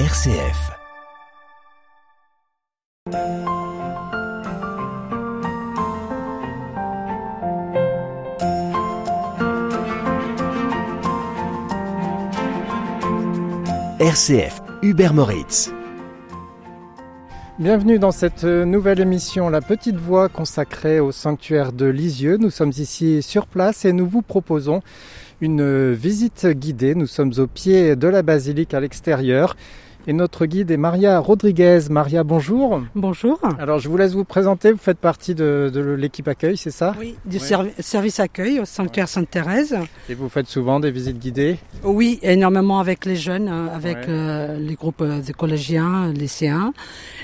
[0.00, 0.72] RCF.
[14.00, 15.70] RCF, Hubert Moritz.
[17.60, 22.36] Bienvenue dans cette nouvelle émission La Petite Voix consacrée au sanctuaire de Lisieux.
[22.36, 24.82] Nous sommes ici sur place et nous vous proposons
[25.40, 26.94] une visite guidée.
[26.94, 29.56] Nous sommes au pied de la basilique à l'extérieur.
[30.06, 31.78] Et notre guide est Maria Rodriguez.
[31.88, 32.82] Maria, bonjour.
[32.94, 33.40] Bonjour.
[33.58, 34.70] Alors, je vous laisse vous présenter.
[34.70, 36.94] Vous faites partie de, de l'équipe accueil, c'est ça?
[37.00, 39.74] Oui, du servi service accueil au sanctuaire Sainte-Thérèse.
[40.10, 41.56] Et vous faites souvent des visites guidées?
[41.84, 44.04] Oui, énormément avec les jeunes, hein, avec Ouais.
[44.08, 46.74] euh, les groupes de collégiens, lycéens,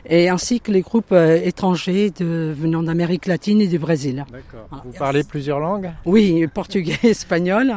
[0.08, 4.24] et ainsi que les groupes euh, étrangers de, venant d'Amérique latine et du Brésil.
[4.32, 4.68] D'accord.
[4.72, 5.90] Ah, Vous parlez plusieurs langues?
[6.06, 7.74] Oui, portugais, espagnol,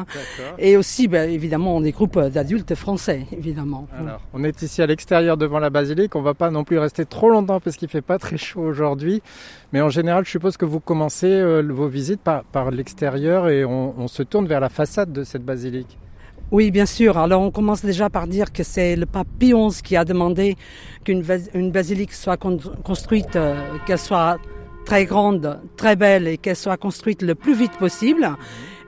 [0.57, 3.87] et aussi, ben, évidemment, des groupes d'adultes français, évidemment.
[3.99, 6.15] Alors, on est ici à l'extérieur devant la basilique.
[6.15, 9.23] On va pas non plus rester trop longtemps parce qu'il fait pas très chaud aujourd'hui.
[9.71, 14.07] Mais en général, je suppose que vous commencez euh, vos visites par, l'extérieur et on,
[14.07, 15.97] se tourne vers la façade de cette basilique.
[16.51, 17.17] Oui, bien sûr.
[17.17, 20.55] Alors, on commence déjà par dire que c'est le pape Pie XI qui a demandé
[21.03, 23.55] qu'une basilique soit con- construite, euh,
[23.87, 24.37] qu'elle soit
[24.85, 28.29] très grande, très belle et qu'elle soit construite le plus vite possible.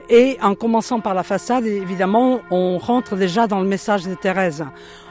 [0.08, 4.64] Et en commençant par la façade, évidemment, on rentre déjà dans le message de Thérèse.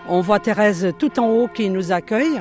[0.07, 2.39] On voit Thérèse tout en haut qui nous accueille.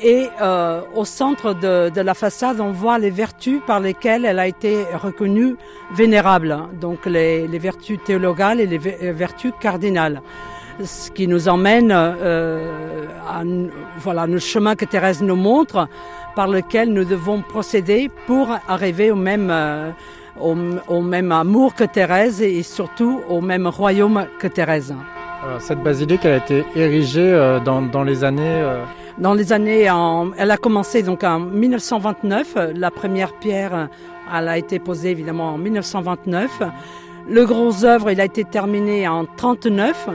[0.00, 4.38] Et euh, au centre de, de la façade, on voit les vertus par lesquelles elle
[4.38, 5.56] a été reconnue
[5.92, 6.56] vénérable.
[6.80, 10.22] Donc les, les vertus théologales et les ve- vertus cardinales.
[10.82, 13.42] Ce qui nous emmène euh, à
[13.98, 15.86] voilà, le chemin que Thérèse nous montre,
[16.34, 19.90] par lequel nous devons procéder pour arriver au même, euh,
[20.40, 20.56] au,
[20.88, 24.94] au même amour que Thérèse et surtout au même royaume que Thérèse.
[25.44, 28.42] Alors, cette basilique, elle a été érigée euh, dans, dans les années.
[28.62, 28.82] euh,
[29.18, 32.56] Dans les années, en, elle a commencé donc en 1929.
[32.76, 33.88] La première pierre,
[34.34, 36.62] elle a été posée évidemment en 1929.
[37.28, 40.08] Le gros œuvre, il a été terminé en 39.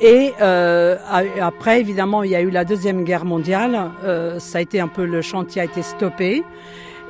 [0.00, 0.96] Et euh,
[1.40, 3.90] après, évidemment, il y a eu la deuxième guerre mondiale.
[4.04, 6.42] Euh, ça a été un peu le chantier a été stoppé.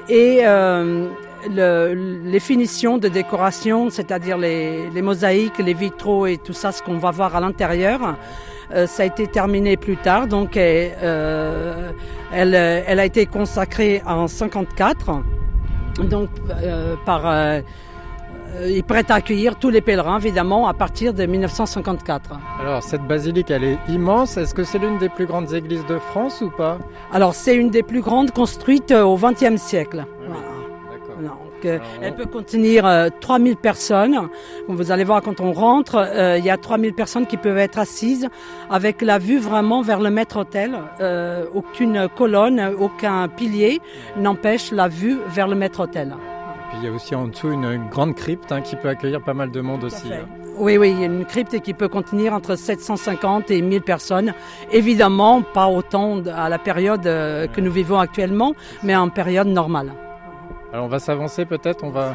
[0.09, 1.09] Et euh,
[1.49, 6.83] le- les finitions de décoration, c'est-à-dire les, les mosaïques, les vitraux et tout ça, ce
[6.83, 8.17] qu'on va voir à l'intérieur,
[8.75, 10.27] euh, ça a été terminé plus tard.
[10.27, 11.91] Donc, elle, euh,
[12.33, 15.23] elle, elle a été consacrée en 54.
[16.11, 17.61] Donc, euh, par euh,
[18.65, 22.39] est prête à accueillir tous les pèlerins, évidemment, à partir de 1954.
[22.61, 24.37] Alors, cette basilique, elle est immense.
[24.37, 26.79] Est-ce que c'est l'une des plus grandes églises de France ou pas?
[27.12, 30.06] Alors, c'est une des plus grandes construites au XXe siècle.
[30.27, 30.41] Voilà.
[30.41, 30.47] D'accord.
[30.47, 30.56] Donc,
[31.65, 34.28] euh, on- elle peut contenir euh, 3000 personnes.
[34.69, 37.78] Vous allez voir quand on rentre, euh, il y a 3000 personnes qui peuvent être
[37.78, 38.28] assises
[38.71, 40.77] avec la vue vraiment vers le maître-autel.
[41.00, 43.81] Euh, aucune colonne, aucun pilier
[44.17, 46.15] n'empêche la vue vers le maître-autel.
[46.71, 49.23] Puis il y a aussi en dessous une, une grande crypte hein, qui peut accueillir
[49.23, 50.12] pas mal de monde aussi.
[50.12, 50.27] hein.
[50.59, 54.33] Oui, oui, il y a une crypte qui peut contenir entre 750 et 1000 personnes.
[54.73, 59.93] Évidemment, pas autant à la période que nous vivons actuellement, mais en période normale.
[60.76, 62.12] Alors on va s'avancer peut-être, on va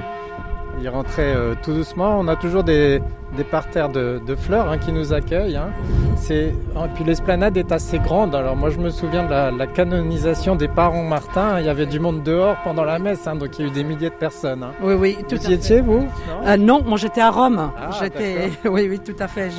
[0.79, 2.19] y rentrer euh, tout doucement.
[2.19, 3.01] On a toujours des,
[3.38, 5.56] des parterres de, de fleurs hein, qui nous accueillent.
[5.58, 5.69] hein.
[6.18, 8.36] C'est, oh, et puis l'esplanade est assez grande.
[8.36, 11.59] Alors moi je me souviens de la, la canonisation des parents Martin.
[11.59, 13.74] Il y avait du monde dehors pendant la messe, hein, donc il y a eu
[13.74, 14.64] des milliers de personnes.
[14.64, 14.72] hein.
[14.81, 15.53] Oui, oui, tout Vous à y fait.
[15.53, 16.02] étiez vous?
[16.02, 17.72] Non Euh, non, moi j'étais à Rome.
[17.78, 19.50] Ah, j'étais, oui, oui, tout à fait.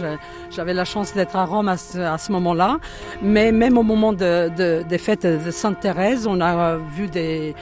[0.50, 2.78] J'avais la chance d'être à Rome à ce, à ce moment-là.
[3.22, 7.08] Mais même au moment de, de- des fêtes de Sainte Thérèse, on a euh, vu
[7.08, 7.54] des,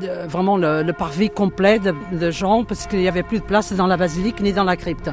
[0.00, 3.72] de- vraiment le, le parvis complet de gens parce qu'il n'y avait plus de place
[3.72, 5.10] dans la basilique ni dans la crypte.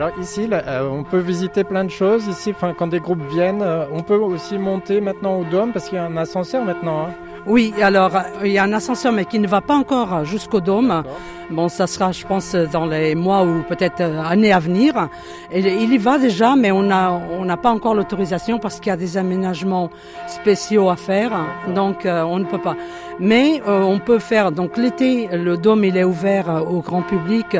[0.00, 2.26] Alors ici, là, euh, on peut visiter plein de choses.
[2.26, 5.90] Ici, enfin, quand des groupes viennent, euh, on peut aussi monter maintenant au dôme parce
[5.90, 7.02] qu'il y a un ascenseur maintenant.
[7.02, 7.10] hein.
[7.46, 10.60] Oui, alors euh, il y a un ascenseur mais qui ne va pas encore jusqu'au
[10.60, 11.02] dôme.
[11.50, 15.08] Bon, ça sera, je pense, dans les mois ou peut-être années à venir.
[15.50, 18.96] Et il y va déjà, mais on n'a pas encore l'autorisation parce qu'il y a
[18.96, 19.90] des aménagements
[20.28, 21.32] spéciaux à faire,
[21.74, 22.76] donc euh, on ne peut pas.
[23.18, 24.52] Mais euh, on peut faire.
[24.52, 27.56] Donc l'été, le dôme il est ouvert au grand public,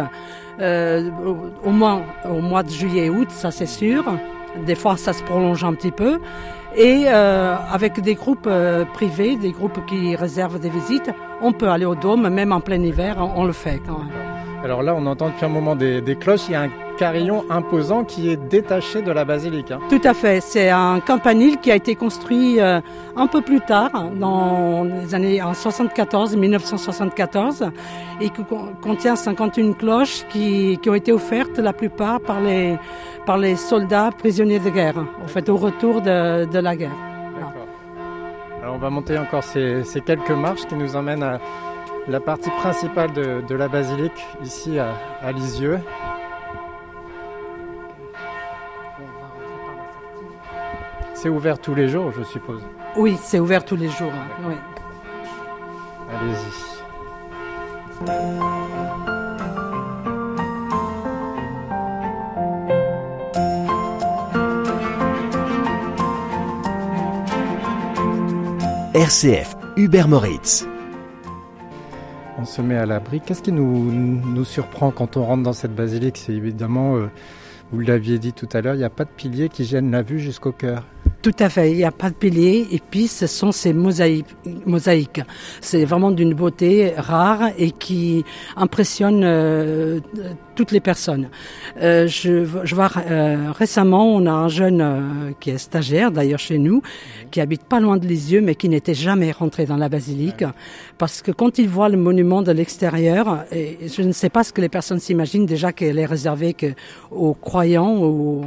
[0.60, 1.10] euh,
[1.64, 4.04] au- moins au mois de juillet et août, ça c'est sûr.
[4.66, 6.18] Des fois, ça se prolonge un petit peu.
[6.76, 11.10] Et euh, avec des groupes euh, privés, des groupes qui réservent des visites,
[11.40, 14.08] on peut aller au dôme, même en plein hiver, on, on le fait quand même.
[14.62, 16.48] Alors là, on entend depuis un moment des, des cloches.
[16.48, 16.68] Il y a un
[16.98, 19.70] carillon imposant qui est détaché de la basilique.
[19.70, 19.78] hein.
[19.88, 20.40] Tout à fait.
[20.42, 22.80] C'est un campanile qui a été construit euh,
[23.16, 23.90] un peu plus tard,
[24.20, 27.70] dans les années en 74, 1974,
[28.20, 32.76] et qui con- contient 51 cloches qui, qui ont été offertes la plupart par les,
[33.24, 36.90] par les soldats prisonniers de guerre, en fait, au retour de, de la guerre.
[38.62, 41.40] Alors on va monter encore ces, ces quelques marches qui nous emmènent à
[42.08, 45.80] la partie principale de, de la basilique, ici à, à Lisieux.
[51.14, 52.62] C'est ouvert tous les jours, je suppose.
[52.96, 54.12] Oui, c'est ouvert tous les jours.
[54.12, 54.54] hein, oui.
[56.12, 56.70] Allez-y.
[68.94, 70.66] RCF, Hubert Moritz.
[72.50, 73.20] Se met à l'abri.
[73.20, 76.16] Qu'est-ce qui nous, nous surprend quand on rentre dans cette basilique?
[76.16, 77.06] C'est évidemment, euh,
[77.70, 80.02] vous l'aviez dit tout à l'heure, il n'y a pas de pilier qui gêne la
[80.02, 80.84] vue jusqu'au cœur.
[81.22, 85.20] Tout à fait, il n'y a pas de piliers et puis ce sont ces mosaïques.
[85.60, 88.24] C'est vraiment d'une beauté rare et qui
[88.56, 90.00] impressionne euh,
[90.54, 91.28] toutes les personnes.
[91.82, 92.42] Euh, je,
[92.74, 96.80] vois euh, récemment, on a un jeune qui est stagiaire d'ailleurs chez nous,
[97.30, 100.44] qui habite pas loin de Lisieux mais qui n'était jamais rentré dans la basilique
[100.96, 104.62] parce que quand il voit le monument de l'extérieur, je ne sais pas ce que
[104.62, 106.56] les personnes s'imaginent déjà qu'elle est réservée
[107.10, 108.40] aux croyants,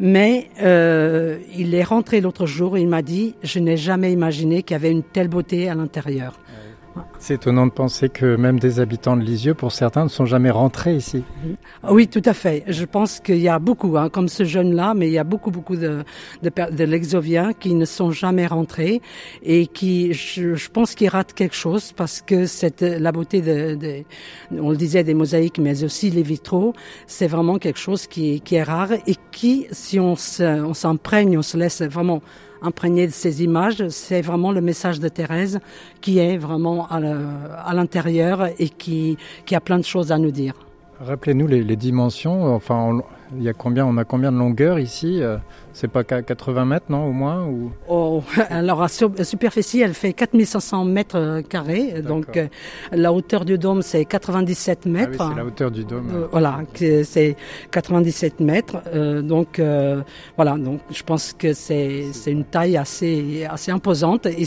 [0.00, 4.74] mais il est rentré l'autre jour et il m'a dit je n'ai jamais imaginé qu'il
[4.74, 6.38] y avait une telle beauté à l'intérieur.
[7.18, 10.50] C'est étonnant de penser que même des habitants de Lisieux, pour certains, ne sont jamais
[10.50, 11.24] rentrés ici.
[11.82, 12.64] Ah Oui, tout à fait.
[12.68, 15.50] Je pense qu'il y a beaucoup, hein, comme ce jeune-là, mais il y a beaucoup,
[15.50, 16.04] beaucoup de,
[16.42, 19.00] de, de l'exoviens qui ne sont jamais rentrés
[19.42, 22.44] et qui, je, pense qu'ils ratent quelque chose parce que
[23.00, 24.04] la beauté de,
[24.52, 26.72] on le disait, des mosaïques, mais aussi les vitraux,
[27.06, 31.42] c'est vraiment quelque chose qui, est rare et qui, si on se- on s'imprègne, on
[31.42, 32.22] se laisse vraiment
[32.62, 35.60] imprégné de ces images, c'est vraiment le message de Thérèse
[36.00, 39.16] qui est vraiment à l'intérieur et qui,
[39.46, 40.54] qui a plein de choses à nous dire.
[41.00, 42.54] Rappelez-nous les, dimensions.
[42.54, 43.00] Enfin,
[43.36, 45.36] il y a combien On a combien de longueur ici Euh,
[45.74, 47.70] C'est pas qu'à 80 mètres, non, au moins ou...
[47.88, 52.02] Oh, alors, la superficie, elle fait 4500 mètres euh, carrés.
[52.02, 52.48] Donc, euh,
[52.90, 55.28] la hauteur du dôme, c'est 97 Ah oui, mètres.
[55.30, 56.10] c'est la hauteur du dôme.
[56.12, 57.36] Euh, voilà, c'est
[57.70, 58.78] 97 mètres.
[58.94, 60.00] Euh, donc euh,
[60.36, 64.44] voilà, donc je pense que c'est une taille assez assez imposante et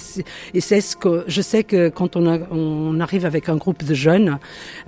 [0.60, 3.94] c'est ce que je sais que quand on a, on arrive avec un groupe de
[3.94, 4.38] jeunes,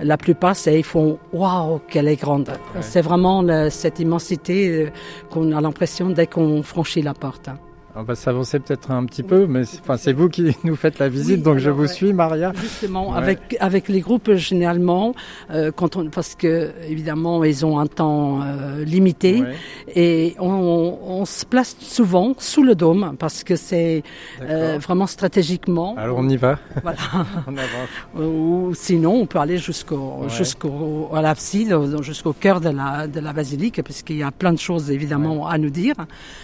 [0.00, 2.50] la plupart c'est ils font waouh qu'elle est grande.
[2.80, 4.90] C'est vraiment le- cette immensité euh,
[5.30, 7.50] qu'on a l'impression dès qu'on franchit la porte.
[7.96, 10.98] On va s'avancer peut-être un petit peu, mais c'est- enfin, c'est vous qui nous faites
[10.98, 11.88] la visite, Oui, donc je vous ouais.
[11.88, 12.52] suis, Maria.
[12.60, 13.18] Justement, Ouais.
[13.18, 15.14] avec avec les groupes généralement,
[15.50, 19.54] euh, quand on parce que évidemment ils ont un temps euh, limité Ouais,
[19.94, 24.02] et on, on se place souvent sous le dôme parce que c'est
[24.42, 25.94] euh, vraiment stratégiquement.
[25.96, 26.58] Alors on y va.
[26.82, 26.98] Voilà.
[27.46, 27.90] On avance.
[28.26, 33.20] Ou sinon, on peut aller jusqu'au jusqu'au à l'abside, au- jusqu'au cœur de la de
[33.20, 35.94] la basilique, puisqu'il y a plein de choses évidemment à nous dire.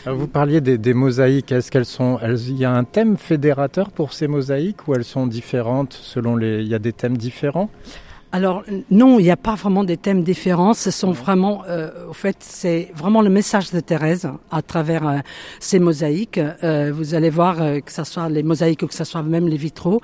[0.07, 1.40] Alors, vous parliez des, des mosaïques.
[1.49, 5.05] Est-ce qu'elles sont, elles- il y a un thème fédérateur pour ces mosaïques ou elles
[5.05, 7.71] sont différentes selon les, il y a des thèmes différents?
[8.33, 8.63] Alors
[8.93, 10.73] non, il n'y a pas vraiment des thèmes différents.
[10.73, 15.19] Ce sont vraiment, euh, au fait, c'est vraiment le message de Thérèse à travers euh,
[15.59, 16.39] ces mosaïques.
[16.63, 19.49] Euh, vous allez voir euh, que ce soit les mosaïques ou que ce soit même
[19.49, 20.01] les vitraux,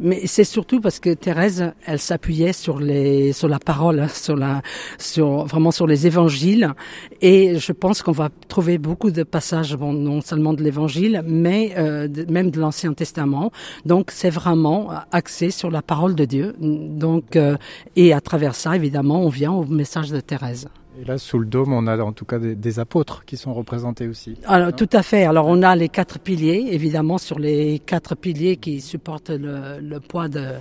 [0.00, 4.36] mais c'est surtout parce que Thérèse, elle s'appuyait sur les, sur la parole, hein, sur
[4.36, 4.62] la,
[4.98, 6.72] sur vraiment sur les évangiles.
[7.20, 11.74] Et je pense qu'on va trouver beaucoup de passages, bon, non seulement de l'évangile, mais
[11.76, 13.50] euh, de- même de l'Ancien Testament.
[13.84, 16.54] Donc c'est vraiment axé sur la parole de Dieu.
[16.58, 17.56] Donc euh,
[17.96, 20.68] et à travers ça, évidemment, on vient au message de Thérèse.
[20.98, 23.52] Et là, sous le dôme, on a en tout cas des, des apôtres qui sont
[23.52, 24.38] représentés aussi.
[24.46, 25.24] Alors, tout à fait.
[25.24, 30.00] Alors, on a les quatre piliers, évidemment, sur les quatre piliers qui supportent le, le
[30.00, 30.52] poids de,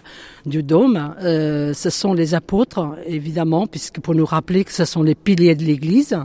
[0.46, 1.16] du dôme.
[1.24, 5.56] Euh, ce sont les apôtres, évidemment, puisque pour nous rappeler que ce sont les piliers
[5.56, 6.18] de l'Église.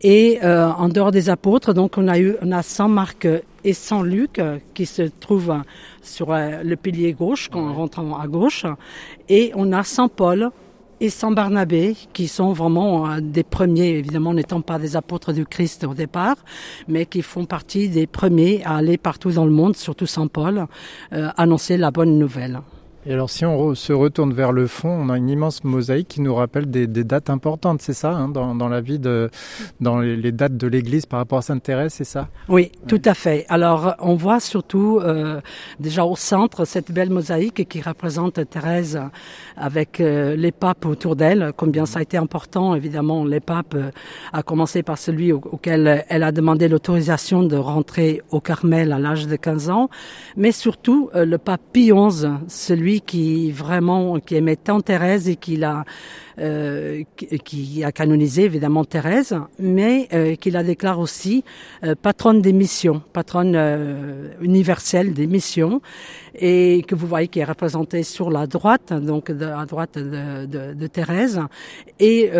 [0.00, 3.26] Et euh, en dehors des apôtres, donc on a eu, on a Saint Marc
[3.64, 5.56] et Saint Luc euh, qui se trouvent
[6.04, 8.66] sur euh, le pilier gauche quand on rentre à gauche,
[9.28, 10.50] et on a Saint Paul
[11.00, 15.44] et Saint Barnabé, qui sont vraiment euh, des premiers, évidemment n'étant pas des apôtres du
[15.44, 16.36] Christ au départ,
[16.88, 20.66] mais qui font partie des premiers à aller partout dans le monde, surtout Saint Paul,
[21.12, 22.60] euh, annoncer la bonne nouvelle.
[23.06, 26.22] Et alors si on se retourne vers le fond, on a une immense mosaïque qui
[26.22, 29.28] nous rappelle des, dates importantes, c'est ça, hein, dans, la vie de,
[29.82, 32.28] dans les, dates de l'Église par rapport à Sainte Thérèse, c'est ça?
[32.48, 33.44] Oui, tout à fait.
[33.50, 35.42] Alors on voit surtout euh,
[35.80, 38.98] déjà au centre cette belle mosaïque qui représente Thérèse
[39.58, 41.52] avec euh, les papes autour d'elle.
[41.58, 43.90] Combien ça a été important, évidemment, les papes, euh,
[44.32, 49.26] à commencer par celui auquel elle a demandé l'autorisation de rentrer au Carmel à l'âge
[49.26, 49.90] de 15 ans,
[50.38, 55.56] mais surtout le pape Pie XI, celui qui vraiment qui aimait tant Thérèse et qui
[55.56, 55.84] l'a
[56.40, 57.04] euh,
[57.44, 61.44] qui a canonisé évidemment Thérèse, mais euh, qui la déclare aussi
[61.84, 63.56] euh, patronne des missions, patronne
[64.40, 65.80] universelle des missions,
[66.34, 70.74] et que vous voyez qui est représentée sur la droite, donc à droite de, de,
[70.74, 71.40] de Thérèse,
[72.00, 72.30] et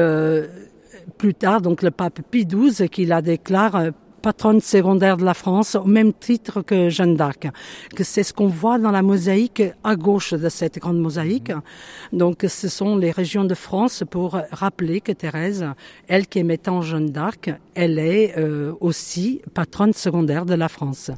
[1.17, 3.93] plus tard, donc le pape Pie XII qui la déclare
[4.25, 7.47] patronne secondaire de la France au même titre que Jeanne d'Arc.
[7.95, 11.53] Que c'est ce qu'on voit dans la mosaïque à gauche de cette grande mosaïque.
[12.15, 15.67] Donc ce sont les régions de France pour rappeler que Thérèse,
[16.09, 21.11] elle qui est mettant Jeanne d'Arc, elle est euh, aussi patronne secondaire de la France.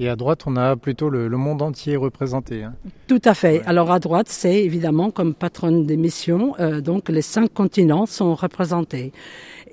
[0.00, 2.62] Et à droite, on a plutôt le, monde entier représenté.
[2.62, 2.72] Hein.
[3.06, 3.60] Tout à fait.
[3.66, 8.34] Alors à droite, c'est évidemment comme patronne des missions, euh, donc les cinq continents sont
[8.34, 9.12] représentés.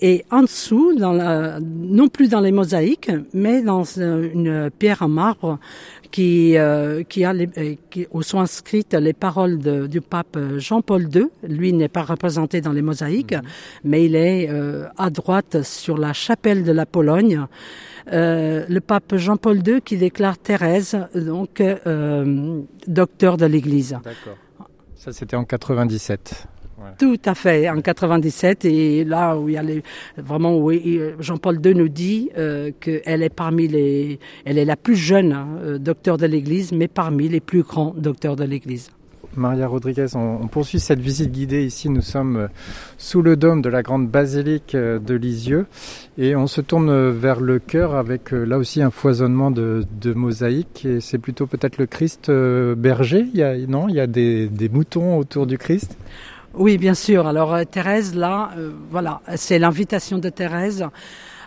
[0.06, 5.08] Et en dessous, dans la, non plus dans les mosaïques, mais dans une pierre en
[5.08, 5.60] marbre
[6.12, 10.38] qui, euh, qui a les, euh, qui, où sont inscrites les paroles de, du pape
[10.58, 11.28] Jean-Paul II.
[11.44, 13.42] Lui n'est pas représenté dans les mosaïques, mhm.
[13.86, 17.46] mais il est euh, à droite sur la chapelle de la Pologne.
[18.12, 21.64] Euh, le pape Jean-Paul II qui déclare Thérèse donc
[22.88, 23.98] docteur de l'Église.
[24.04, 24.38] D'accord.
[24.96, 26.50] Ça c'était en 97.
[26.98, 29.84] Tout à fait, en 97, et là où il y a les,
[30.18, 30.72] vraiment où
[31.20, 35.48] Jean-Paul II nous dit euh, qu'elle est parmi les, elle est la plus jeune hein,
[35.64, 38.92] euh, docteur de l'Église, mais parmi les plus grands docteurs de l'Église.
[39.36, 41.90] Maria Rodriguez, on, poursuit cette visite guidée ici.
[41.90, 42.48] Nous sommes euh,
[43.00, 45.66] sous le dôme de la grande basilique de Lisieux
[46.20, 50.86] et on se tourne vers le cœur avec là aussi un foisonnement de, de mosaïques.
[50.86, 53.26] Et c'est plutôt peut-être le Christ berger.
[53.34, 55.98] Il y a, non, il y a des, des moutons autour du Christ.
[56.56, 57.26] Oui, bien sûr.
[57.26, 60.86] Alors euh, Thérèse, là, euh, voilà, c'est l'invitation de Thérèse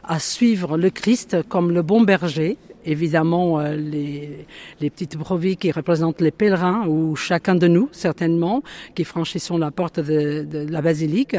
[0.03, 4.47] à suivre le Christ comme le bon berger évidemment euh, les,
[4.81, 8.63] les, petites brebis qui représentent les pèlerins ou chacun de nous certainement
[8.95, 11.37] qui franchissons la porte de, de la basilique.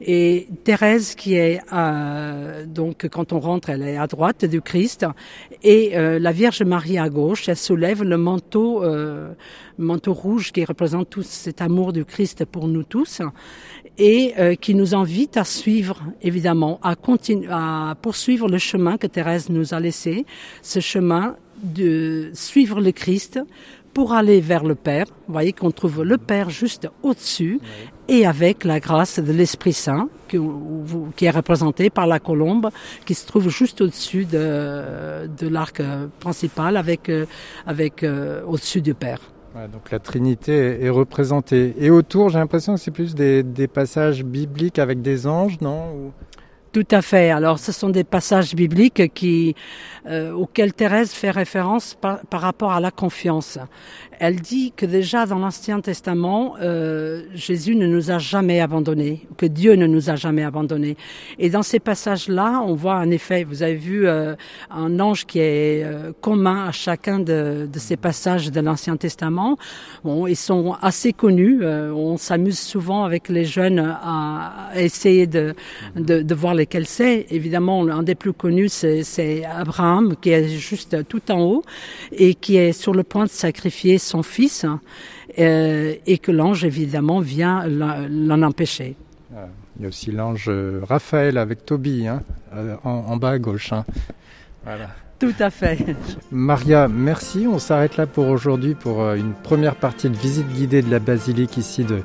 [0.00, 5.06] Et Thérèse qui est euh, donc quand on rentre elle est à droite du Christ.
[5.62, 8.84] Et euh, la Vierge Marie à gauche elle soulève le manteau
[9.78, 13.20] manteau rouge qui représente tout cet amour du Christ pour nous tous
[13.98, 19.48] et qui nous invite à suivre évidemment à continuer à poursuivre le chemin que Thérèse
[19.50, 20.24] nous a laissé
[20.86, 23.40] chemin de suivre le Christ
[23.92, 25.06] pour aller vers le Père.
[25.26, 27.60] Vous voyez qu'on trouve le Père juste au-dessus
[28.08, 30.36] et avec la grâce de l'Esprit Saint qui,
[31.24, 32.68] est représenté par la colombe
[33.06, 35.82] qui se trouve juste au-dessus de, de l'arc
[36.20, 37.10] principal avec,
[37.66, 39.20] avec euh, au-dessus du Père.
[39.72, 41.74] donc la Trinité est représentée.
[41.78, 46.12] Et autour, j'ai l'impression que c'est plus des, des, passages bibliques avec des anges, non?
[46.76, 47.30] Tout à fait.
[47.30, 49.54] Alors, ce sont des passages bibliques qui,
[50.06, 53.58] euh, auxquels Thérèse fait référence par, rapport à la confiance.
[54.18, 59.46] Elle dit que déjà dans l'Ancien Testament, euh, Jésus ne nous a jamais abandonnés, que
[59.46, 60.96] Dieu ne nous a jamais abandonnés.
[61.38, 64.34] Et dans ces passages-là, on voit en effet, vous avez vu euh,
[64.70, 69.58] un ange qui est euh, commun à chacun de, de, ces passages de l'Ancien Testament.
[70.04, 71.64] Bon, ils sont assez connus.
[71.64, 75.54] On s'amuse souvent avec les jeunes à, essayer de,
[75.94, 77.26] de, de voir les qu'elle sait.
[77.30, 81.62] Évidemment, un des plus connus, c'est Abraham, qui est juste tout en haut
[82.12, 84.66] et qui est sur le point de sacrifier son fils
[85.38, 88.96] euh, et que l'ange, évidemment, vient l'en empêcher.
[89.34, 90.50] Ah, il y a aussi l'ange
[90.82, 92.22] Raphaël avec Toby, hein,
[92.54, 93.72] euh, en, bas à gauche.
[93.72, 93.84] Hein.
[94.64, 94.88] Voilà.
[95.18, 95.78] Tout à fait.
[96.30, 97.46] Maria, merci.
[97.50, 100.98] On s'arrête là pour aujourd'hui pour euh, une première partie de visite guidée de la
[100.98, 102.00] basilique ici de,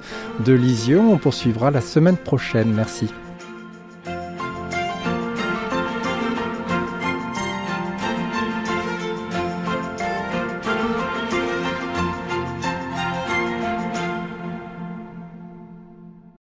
[0.46, 1.00] de Lisieux.
[1.00, 2.72] On poursuivra la semaine prochaine.
[2.74, 3.10] Merci.